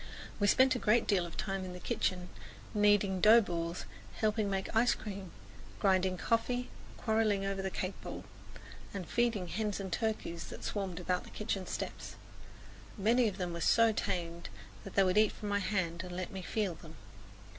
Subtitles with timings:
[0.39, 2.29] We spent a great deal of time in the kitchen,
[2.73, 3.85] kneading dough balls,
[4.15, 5.31] helping make ice cream,
[5.79, 8.25] grinding coffee, quarreling over the cake bowl,
[8.95, 12.15] and feeding the hens and turkeys that swarmed about the kitchen steps.
[12.97, 14.41] Many of them were so tame
[14.85, 16.95] that they would eat from my hand and let me feel them.